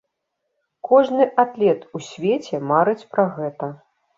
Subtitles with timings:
[0.91, 3.75] Кожны атлет у свеце марыць пра гэта.